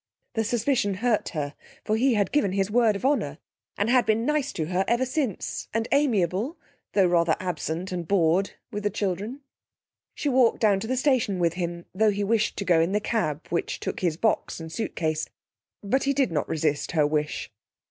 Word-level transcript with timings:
The 0.33 0.43
suspicion 0.43 0.95
hurt 0.95 1.29
her, 1.29 1.53
for 1.85 1.95
he 1.95 2.15
had 2.15 2.31
given 2.31 2.53
his 2.53 2.71
word 2.71 2.95
of 2.95 3.05
honour, 3.05 3.37
and 3.77 3.87
had 3.87 4.03
been 4.07 4.25
nice 4.25 4.51
to 4.53 4.65
her 4.65 4.83
ever 4.87 5.05
since, 5.05 5.67
and 5.75 5.87
amiable 5.91 6.57
(though 6.93 7.05
rather 7.05 7.35
absent 7.39 7.91
and 7.91 8.07
bored) 8.07 8.53
with 8.71 8.81
the 8.81 8.89
children. 8.89 9.41
She 10.15 10.27
walked 10.27 10.59
down 10.59 10.79
to 10.79 10.87
the 10.87 10.97
station 10.97 11.37
with 11.37 11.53
him, 11.53 11.85
though 11.93 12.09
he 12.09 12.23
wished 12.23 12.57
to 12.57 12.65
go 12.65 12.81
in 12.81 12.93
the 12.93 12.99
cab 12.99 13.45
which 13.51 13.79
took 13.79 13.99
his 13.99 14.17
box 14.17 14.59
and 14.59 14.71
suit 14.71 14.95
case, 14.95 15.29
but 15.83 16.05
he 16.05 16.13
did 16.13 16.31
not 16.31 16.49
resist 16.49 16.93
her 16.93 17.05
wish. 17.05 17.51